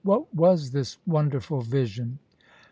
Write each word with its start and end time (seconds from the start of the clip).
What 0.03 0.33
was 0.33 0.71
this 0.71 0.97
wonderful 1.05 1.61
vision?" 1.61 2.17